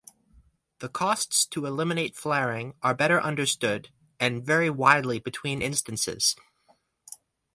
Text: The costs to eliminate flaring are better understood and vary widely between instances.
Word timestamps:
The 0.79 0.89
costs 0.89 1.45
to 1.45 1.67
eliminate 1.67 2.15
flaring 2.15 2.73
are 2.81 2.95
better 2.95 3.21
understood 3.21 3.89
and 4.19 4.43
vary 4.43 4.67
widely 4.67 5.19
between 5.19 5.61
instances. 5.61 6.35